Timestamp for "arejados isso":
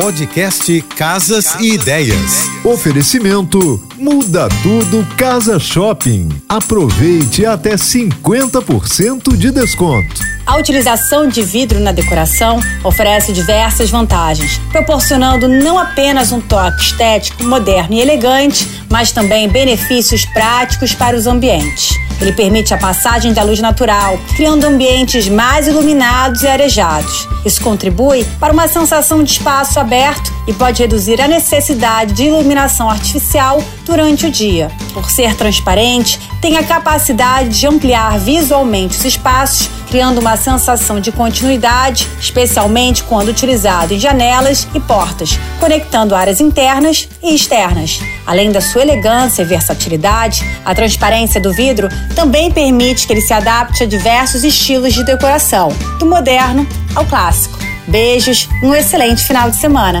26.48-27.60